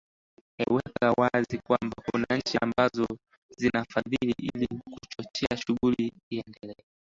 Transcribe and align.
eweka 0.65 1.07
wazi 1.19 1.57
kwamba 1.57 1.95
kuna 2.07 2.37
nchi 2.37 2.57
ambazo 2.61 3.07
zinafadhili 3.57 4.35
ili 4.55 4.67
kuchochea 4.77 5.57
shughuli 5.57 6.13
iendelee 6.29 6.83